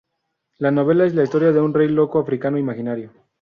La 0.57 0.71
novela 0.71 1.05
es 1.05 1.13
la 1.13 1.21
historia 1.21 1.51
de 1.51 1.61
un 1.61 1.75
rey 1.75 1.87
loco 1.87 2.17
africano 2.17 2.57
imaginario. 2.57 3.11